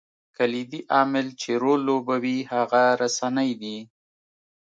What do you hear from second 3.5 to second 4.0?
دي.